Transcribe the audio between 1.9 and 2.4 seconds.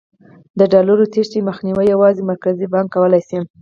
یوازې